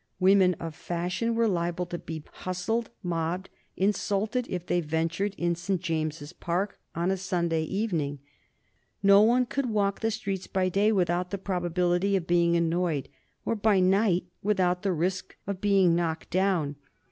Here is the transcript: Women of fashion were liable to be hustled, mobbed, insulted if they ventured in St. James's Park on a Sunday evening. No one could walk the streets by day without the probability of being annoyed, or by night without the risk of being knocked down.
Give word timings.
Women 0.19 0.55
of 0.55 0.73
fashion 0.73 1.35
were 1.35 1.47
liable 1.47 1.85
to 1.85 1.99
be 1.99 2.23
hustled, 2.33 2.89
mobbed, 3.03 3.51
insulted 3.77 4.47
if 4.49 4.65
they 4.65 4.81
ventured 4.81 5.35
in 5.37 5.53
St. 5.53 5.79
James's 5.79 6.33
Park 6.33 6.79
on 6.95 7.11
a 7.11 7.17
Sunday 7.17 7.61
evening. 7.65 8.17
No 9.03 9.21
one 9.21 9.45
could 9.45 9.69
walk 9.69 9.99
the 9.99 10.09
streets 10.09 10.47
by 10.47 10.69
day 10.69 10.91
without 10.91 11.29
the 11.29 11.37
probability 11.37 12.15
of 12.15 12.25
being 12.25 12.55
annoyed, 12.55 13.09
or 13.45 13.53
by 13.55 13.79
night 13.79 14.25
without 14.41 14.81
the 14.81 14.91
risk 14.91 15.37
of 15.45 15.61
being 15.61 15.93
knocked 15.95 16.31
down. 16.31 16.77